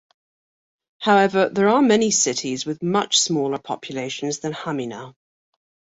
[0.97, 5.13] However, there are many cities with much smaller populations than Hamina.